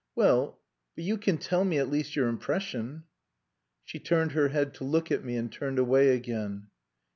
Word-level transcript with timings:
"Well 0.15 0.59
but 0.95 1.03
you 1.03 1.15
can 1.19 1.37
tell 1.37 1.63
me 1.63 1.77
at 1.77 1.87
least 1.91 2.15
your 2.15 2.27
impression." 2.27 3.03
She 3.85 3.99
turned 3.99 4.31
her 4.31 4.47
head 4.47 4.73
to 4.73 4.83
look 4.83 5.11
at 5.11 5.23
me, 5.23 5.35
and 5.37 5.51
turned 5.51 5.77
away 5.77 6.09
again. 6.15 6.69